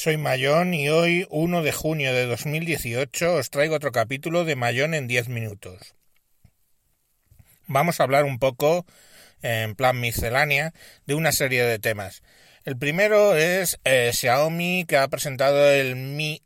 [0.00, 4.94] soy Mayón y hoy, 1 de junio de 2018, os traigo otro capítulo de Mayón
[4.94, 5.94] en 10 minutos.
[7.66, 8.86] Vamos a hablar un poco,
[9.42, 10.72] en plan miscelánea,
[11.04, 12.22] de una serie de temas.
[12.64, 16.40] El primero es eh, Xiaomi que ha presentado el Mi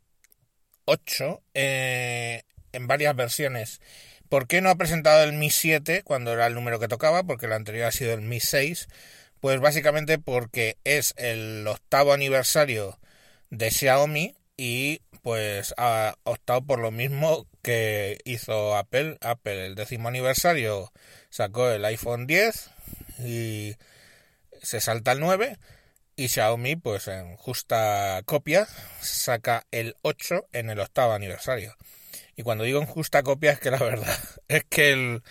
[0.83, 2.43] 8 eh,
[2.73, 3.79] en varias versiones.
[4.27, 7.23] ¿Por qué no ha presentado el Mi 7 cuando era el número que tocaba?
[7.23, 8.89] Porque el anterior ha sido el Mi 6.
[9.39, 12.99] Pues básicamente porque es el octavo aniversario
[13.49, 19.17] de Xiaomi y pues ha optado por lo mismo que hizo Apple.
[19.21, 20.91] Apple el décimo aniversario
[21.29, 22.69] sacó el iPhone 10
[23.19, 23.75] y
[24.61, 25.57] se salta el 9
[26.15, 28.67] y Xiaomi pues en justa copia
[29.01, 31.75] saca el 8 en el octavo aniversario.
[32.37, 35.23] Y cuando digo en justa copia es que la verdad es que el,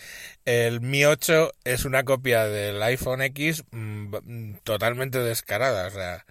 [0.44, 6.24] el Mi 8 es una copia del iPhone X mm, totalmente descarada, o sea,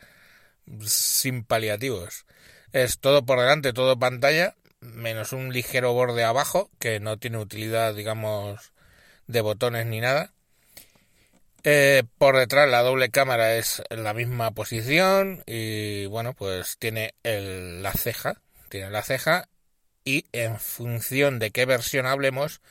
[0.85, 2.25] sin paliativos.
[2.71, 7.93] Es todo por delante, todo pantalla, menos un ligero borde abajo que no tiene utilidad,
[7.93, 8.73] digamos,
[9.27, 10.33] de botones ni nada.
[11.65, 17.13] Eh, por detrás la doble cámara es en la misma posición y bueno, pues tiene
[17.23, 19.47] la ceja, tiene la ceja
[20.03, 22.61] y en función de qué versión hablemos,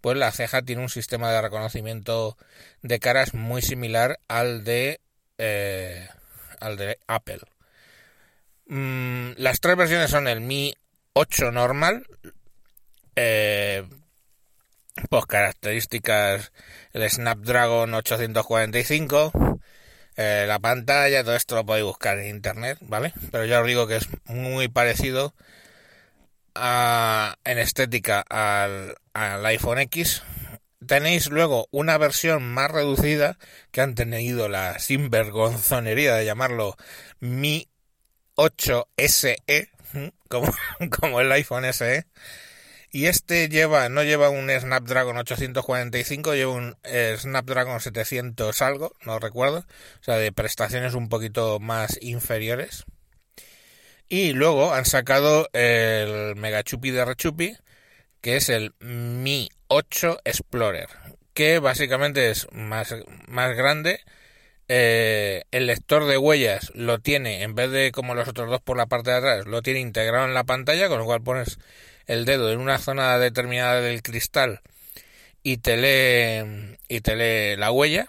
[0.00, 2.36] pues la ceja tiene un sistema de reconocimiento
[2.82, 5.00] de caras muy similar al de
[5.38, 6.08] eh,
[6.62, 7.40] al de Apple.
[8.66, 10.74] Mm, las tres versiones son el Mi
[11.12, 12.06] 8 normal,
[13.16, 13.84] eh,
[15.10, 16.52] pues características
[16.92, 19.32] el Snapdragon 845,
[20.16, 23.12] eh, la pantalla, todo esto lo podéis buscar en internet, ¿vale?
[23.30, 25.34] Pero ya os digo que es muy parecido
[26.54, 30.22] en estética al, al iPhone X.
[30.86, 33.38] Tenéis luego una versión más reducida
[33.70, 36.76] que han tenido la sinvergonzonería de llamarlo
[37.20, 37.68] Mi
[38.34, 39.36] 8 SE,
[40.28, 40.52] como,
[40.98, 42.06] como el iPhone SE.
[42.94, 49.18] Y este lleva, no lleva un Snapdragon 845, lleva un eh, Snapdragon 700 algo, no
[49.18, 49.60] recuerdo.
[50.00, 52.84] O sea, de prestaciones un poquito más inferiores.
[54.08, 57.56] Y luego han sacado el Mega Chupi de Rechupi,
[58.22, 60.88] que es el Mi 8 Explorer,
[61.34, 62.94] que básicamente es más,
[63.28, 64.00] más grande.
[64.68, 68.78] Eh, el lector de huellas lo tiene, en vez de como los otros dos por
[68.78, 71.58] la parte de atrás, lo tiene integrado en la pantalla, con lo cual pones
[72.06, 74.60] el dedo en una zona determinada del cristal
[75.42, 78.06] y te lee, y te lee la huella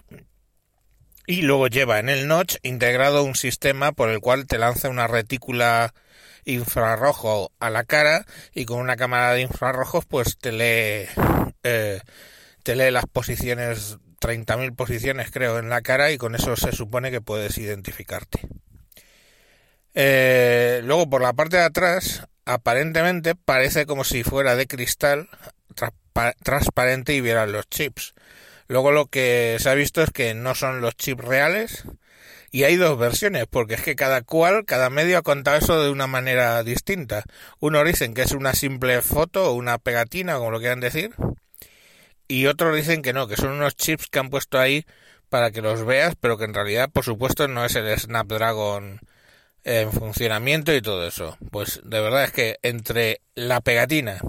[1.26, 5.06] y luego lleva en el notch integrado un sistema por el cual te lanza una
[5.06, 5.94] retícula
[6.44, 11.08] infrarrojo a la cara y con una cámara de infrarrojos pues te lee
[11.62, 12.00] eh,
[12.62, 17.10] te lee las posiciones 30.000 posiciones creo en la cara y con eso se supone
[17.10, 18.40] que puedes identificarte.
[19.94, 25.28] Eh, luego por la parte de atrás aparentemente parece como si fuera de cristal
[26.42, 28.14] transparente y vieran los chips
[28.68, 31.84] Luego lo que se ha visto es que no son los chips reales
[32.50, 35.90] y hay dos versiones, porque es que cada cual, cada medio ha contado eso de
[35.90, 37.24] una manera distinta.
[37.58, 41.14] Unos dicen que es una simple foto o una pegatina, como lo quieran decir,
[42.28, 44.86] y otros dicen que no, que son unos chips que han puesto ahí
[45.28, 49.00] para que los veas, pero que en realidad, por supuesto, no es el Snapdragon
[49.64, 51.36] en funcionamiento y todo eso.
[51.50, 54.20] Pues de verdad es que entre la pegatina,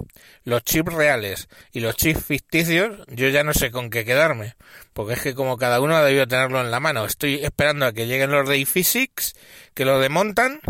[0.44, 4.56] los chips reales y los chips ficticios, yo ya no sé con qué quedarme.
[4.92, 7.04] Porque es que como cada uno ha debido tenerlo en la mano.
[7.04, 9.34] Estoy esperando a que lleguen los de iPhysics,
[9.74, 10.60] que lo demontan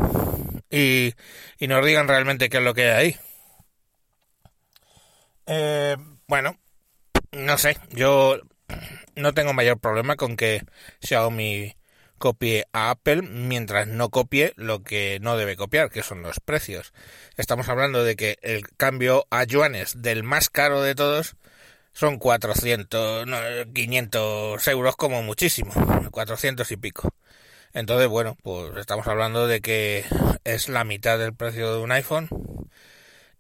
[0.71, 1.15] y,
[1.59, 3.17] y nos digan realmente qué es lo que hay ahí.
[5.47, 5.97] Eh,
[6.27, 6.59] bueno,
[7.31, 8.41] no sé, yo
[9.15, 10.63] no tengo mayor problema con que
[11.01, 11.77] Xiaomi
[12.19, 16.93] copie a Apple mientras no copie lo que no debe copiar, que son los precios.
[17.37, 21.37] Estamos hablando de que el cambio a yuanes del más caro de todos
[21.93, 23.27] son 400,
[23.73, 25.73] 500 euros como muchísimo,
[26.11, 27.11] 400 y pico.
[27.73, 30.05] Entonces, bueno, pues estamos hablando de que
[30.45, 32.29] es la mitad del precio de un iPhone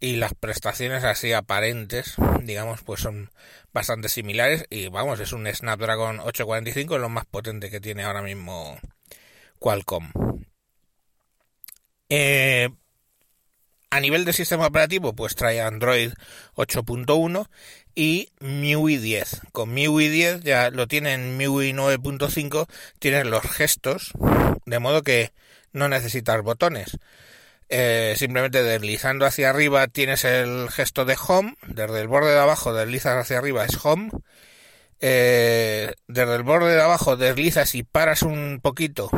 [0.01, 3.31] y las prestaciones así aparentes, digamos, pues son
[3.73, 8.79] bastante similares y vamos, es un Snapdragon 845, lo más potente que tiene ahora mismo
[9.59, 10.11] Qualcomm.
[12.09, 12.69] Eh,
[13.91, 16.13] a nivel de sistema operativo, pues trae Android
[16.55, 17.49] 8.1
[17.95, 19.43] y MIUI 10.
[19.53, 22.67] Con MIUI 10 ya lo tienen MIUI 9.5,
[22.99, 24.13] tienen los gestos,
[24.67, 25.33] de modo que
[25.73, 26.99] no necesitas botones.
[27.69, 32.73] Eh, simplemente deslizando hacia arriba tienes el gesto de home, desde el borde de abajo
[32.73, 34.11] deslizas hacia arriba es home,
[35.01, 39.11] eh, desde el borde de abajo deslizas y paras un poquito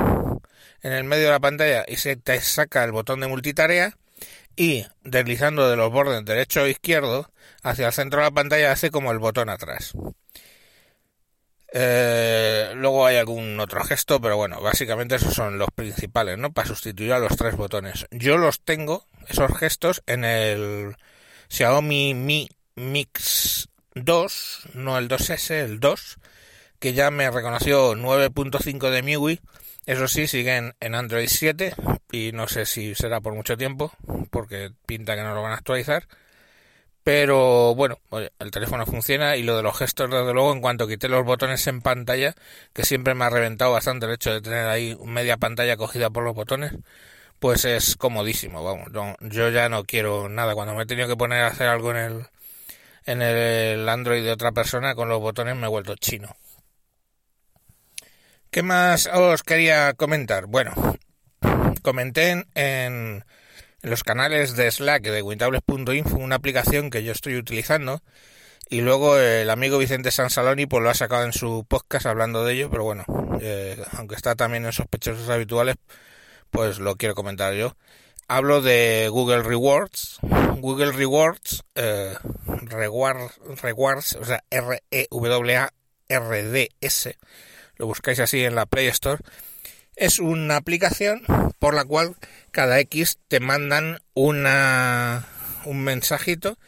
[0.83, 3.97] en el medio de la pantalla y se te saca el botón de multitarea.
[4.57, 7.31] Y deslizando de los bordes derecho e izquierdo
[7.63, 9.93] hacia el centro de la pantalla hace como el botón atrás.
[11.73, 16.53] Eh, luego hay algún otro gesto, pero bueno, básicamente esos son los principales, ¿no?
[16.53, 18.07] Para sustituir a los tres botones.
[18.11, 20.97] Yo los tengo, esos gestos, en el
[21.49, 26.17] Xiaomi Mi Mix 2, no el 2S, el 2,
[26.79, 29.41] que ya me reconoció 9.5 de MIUI
[29.89, 31.75] eso sí, siguen en Android 7
[32.13, 33.91] y no sé si será por mucho tiempo,
[34.31, 36.07] porque pinta que no lo van a actualizar.
[37.05, 37.99] Pero bueno,
[38.39, 41.67] el teléfono funciona y lo de los gestos, desde luego, en cuanto quité los botones
[41.67, 42.35] en pantalla,
[42.75, 46.25] que siempre me ha reventado bastante el hecho de tener ahí media pantalla cogida por
[46.25, 46.73] los botones,
[47.39, 48.89] pues es comodísimo, vamos.
[49.21, 50.55] yo ya no quiero nada.
[50.55, 52.27] Cuando me he tenido que poner a hacer algo en el,
[53.07, 56.37] en el Android de otra persona con los botones me he vuelto chino.
[58.51, 60.47] ¿Qué más os quería comentar?
[60.47, 60.73] Bueno,
[61.83, 63.25] comenté en,
[63.83, 68.03] los canales de Slack de Wintables.info una aplicación que yo estoy utilizando
[68.69, 72.55] y luego el amigo Vicente Sansaloni pues lo ha sacado en su podcast hablando de
[72.55, 73.05] ello, pero bueno,
[73.41, 75.77] eh, aunque está también en sospechosos habituales,
[76.51, 77.77] pues lo quiero comentar yo.
[78.27, 80.19] Hablo de Google Rewards.
[80.59, 82.15] Google Rewards, eh,
[83.63, 85.69] Rewards, o sea, R-E-W-A-R-D-S
[87.79, 89.23] lo buscáis así en la Play Store,
[89.99, 91.23] es una aplicación
[91.59, 92.17] por la cual
[92.51, 95.27] cada X te mandan una,
[95.65, 96.59] un mensajito,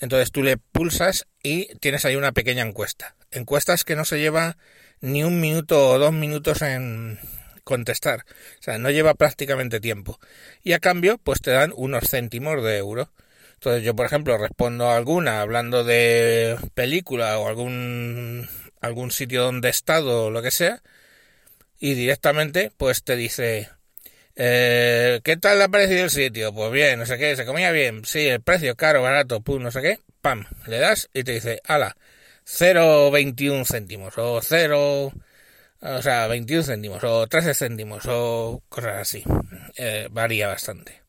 [0.00, 3.14] entonces tú le pulsas y tienes ahí una pequeña encuesta.
[3.30, 4.56] Encuestas que no se lleva
[5.00, 7.18] ni un minuto o dos minutos en
[7.64, 8.24] contestar,
[8.58, 10.18] o sea, no lleva prácticamente tiempo.
[10.62, 13.12] Y a cambio, pues te dan unos céntimos de euro.
[13.54, 18.48] Entonces yo, por ejemplo, respondo a alguna hablando de película o algún
[18.80, 20.82] algún sitio donde he estado o lo que sea,
[21.78, 23.68] y directamente pues te dice,
[24.36, 26.52] eh, ¿qué tal le ha parecido el sitio?
[26.52, 29.70] Pues bien, no sé qué, se comía bien, sí, el precio caro, barato, pum, no
[29.70, 31.96] sé qué, pam, le das y te dice, ala,
[32.46, 35.12] 0,21 céntimos, o 0,
[35.80, 39.24] o sea, 21 céntimos, o 13 céntimos, o cosas así,
[39.76, 41.02] eh, varía bastante.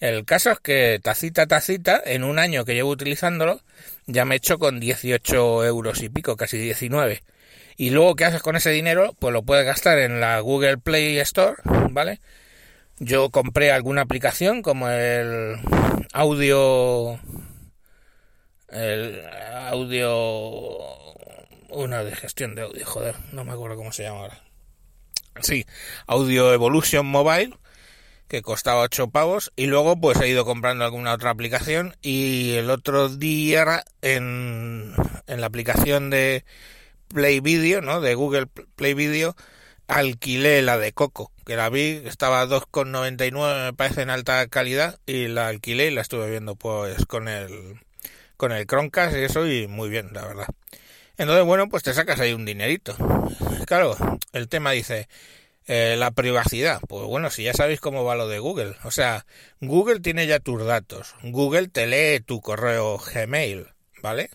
[0.00, 3.62] El caso es que tacita tacita, en un año que llevo utilizándolo,
[4.06, 7.22] ya me he hecho con 18 euros y pico, casi 19.
[7.80, 9.14] Y luego, ¿qué haces con ese dinero?
[9.20, 11.54] Pues lo puedes gastar en la Google Play Store,
[11.92, 12.20] ¿vale?
[12.98, 15.54] Yo compré alguna aplicación como el
[16.12, 17.20] audio...
[18.68, 19.22] El
[19.68, 20.76] audio...
[21.68, 24.42] Una de gestión de audio, joder, no me acuerdo cómo se llama ahora.
[25.40, 25.64] Sí,
[26.08, 27.54] Audio Evolution Mobile
[28.26, 32.70] que costaba 8 pavos y luego pues he ido comprando alguna otra aplicación y el
[32.70, 34.94] otro día en,
[35.28, 36.44] en la aplicación de
[37.08, 38.00] Play Video, ¿no?
[38.00, 39.34] De Google Play Video
[39.88, 45.00] alquilé la de Coco, que la vi, estaba a 2,99 me parece en alta calidad
[45.06, 47.80] y la alquilé y la estuve viendo pues con el
[48.36, 50.46] con el Chromecast y eso y muy bien, la verdad.
[51.16, 52.96] Entonces, bueno, pues te sacas ahí un dinerito.
[53.66, 53.96] Claro,
[54.32, 55.08] el tema dice,
[55.66, 56.80] eh, la privacidad.
[56.88, 58.76] Pues bueno, si ya sabéis cómo va lo de Google.
[58.84, 59.26] O sea,
[59.60, 61.14] Google tiene ya tus datos.
[61.24, 63.66] Google te lee tu correo Gmail,
[64.02, 64.30] ¿vale?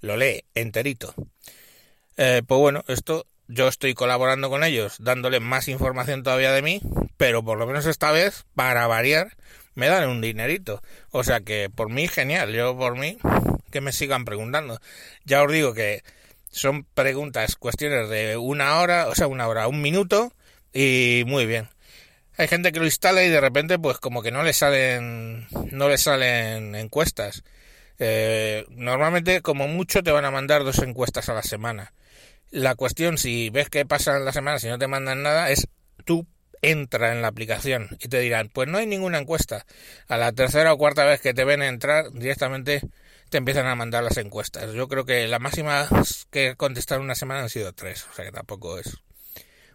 [0.00, 1.14] Lo lee enterito.
[2.18, 6.80] Eh, pues bueno, esto yo estoy colaborando con ellos, dándole más información todavía de mí,
[7.16, 9.36] pero por lo menos esta vez, para variar,
[9.74, 10.82] me dan un dinerito.
[11.10, 13.18] O sea que por mí genial, yo por mí
[13.70, 14.80] que me sigan preguntando.
[15.24, 16.02] Ya os digo que
[16.50, 20.32] son preguntas, cuestiones de una hora, o sea, una hora, un minuto,
[20.72, 21.68] y muy bien.
[22.36, 25.88] Hay gente que lo instala y de repente pues como que no le salen no
[25.88, 27.44] le salen encuestas.
[28.00, 31.92] Eh, normalmente como mucho te van a mandar dos encuestas a la semana.
[32.50, 35.68] La cuestión si ves que pasa en la semana si no te mandan nada es
[36.04, 36.26] tú
[36.62, 39.66] entra en la aplicación y te dirán pues no hay ninguna encuesta.
[40.08, 42.82] A la tercera o cuarta vez que te ven entrar directamente
[43.28, 44.72] te empiezan a mandar las encuestas.
[44.72, 45.88] Yo creo que la máxima
[46.30, 48.96] que contestar una semana han sido tres, o sea que tampoco es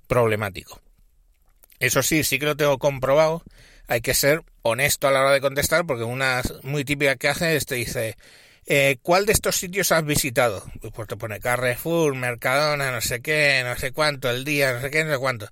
[0.08, 0.82] problemático.
[1.80, 3.44] Eso sí, sí que lo tengo comprobado.
[3.88, 7.56] Hay que ser honesto a la hora de contestar porque una muy típica que hace
[7.56, 8.16] es te dice,
[8.66, 10.64] eh, ¿cuál de estos sitios has visitado?
[10.94, 14.90] Pues te pone Carrefour, Mercadona, no sé qué, no sé cuánto, el día, no sé
[14.92, 15.48] qué, no sé cuánto.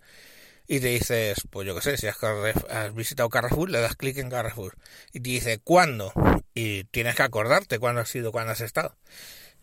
[0.67, 4.29] Y te dices, pues yo qué sé, si has, visitado Carrefour, le das clic en
[4.29, 4.77] Carrefour.
[5.11, 6.13] Y te dice, ¿cuándo?
[6.53, 8.95] Y tienes que acordarte cuándo has sido, cuándo has estado.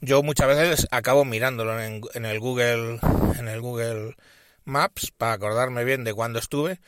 [0.01, 3.01] Yo muchas veces acabo mirándolo en, en el Google,
[3.39, 4.17] en el Google
[4.65, 6.81] Maps para acordarme bien de cuándo estuve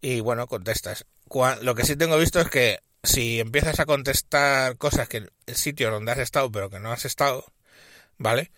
[0.00, 1.06] y bueno, contestas.
[1.62, 5.90] Lo que sí tengo visto es que si empiezas a contestar cosas que el sitio
[5.90, 7.44] donde has estado pero que no has estado,
[8.18, 8.52] ¿vale?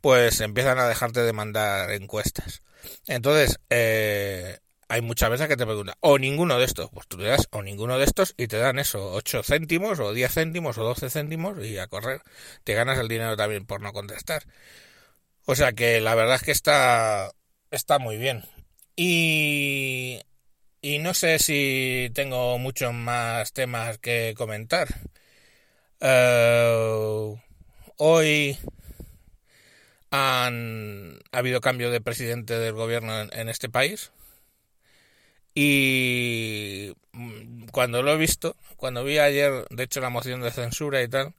[0.00, 2.62] Pues empiezan a dejarte de mandar encuestas.
[3.06, 4.58] Entonces, eh,
[4.88, 7.62] hay muchas veces que te preguntan, o ninguno de estos, pues tú le das o
[7.62, 11.58] ninguno de estos y te dan eso, 8 céntimos o 10 céntimos o 12 céntimos
[11.64, 12.22] y a correr,
[12.64, 14.44] te ganas el dinero también por no contestar.
[15.46, 17.32] O sea que la verdad es que está,
[17.70, 18.44] está muy bien.
[18.96, 20.20] Y,
[20.84, 24.86] y no sé si tengo muchos más temas que comentar.
[25.98, 27.34] Eh,
[27.96, 28.58] hoy
[30.10, 34.12] han ha habido cambio de presidente del gobierno en, este país
[35.54, 41.02] y mm, cuando lo he visto, cuando vi ayer, de hecho, la moción de censura
[41.02, 41.32] y tal,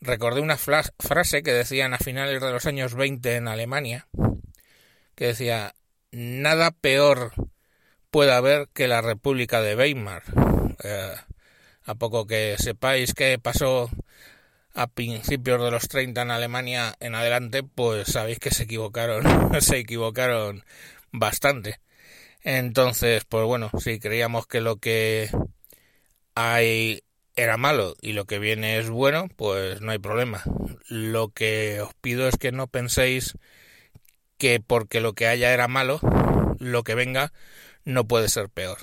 [0.00, 4.08] recordé una frase que decían a finales de los años 20 en Alemania,
[5.14, 5.74] que decía,
[6.12, 7.32] nada peor
[8.10, 10.22] puede haber que la República de Weimar.
[10.82, 11.14] Eh,
[11.84, 13.90] a poco que sepáis qué pasó
[14.74, 19.24] a principios de los 30 en Alemania en adelante, pues sabéis que se equivocaron,
[19.60, 20.64] se equivocaron
[21.10, 21.80] bastante.
[22.42, 25.30] Entonces, pues bueno, si creíamos que lo que
[26.34, 27.02] hay
[27.36, 30.42] era malo y lo que viene es bueno, pues no hay problema.
[30.88, 33.36] Lo que os pido es que no penséis
[34.38, 36.00] que porque lo que haya era malo,
[36.58, 37.32] lo que venga
[37.88, 38.78] no puede ser peor.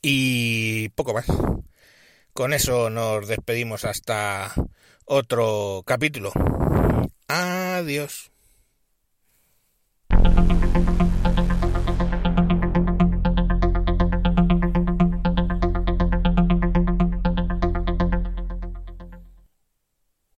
[0.00, 1.26] Y poco más.
[2.32, 4.52] Con eso nos despedimos hasta
[5.04, 6.32] otro capítulo.
[7.28, 8.33] Adiós.